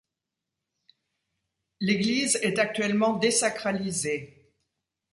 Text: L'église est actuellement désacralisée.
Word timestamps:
L'église 1.79 2.37
est 2.37 2.57
actuellement 2.57 3.17
désacralisée. 3.17 4.51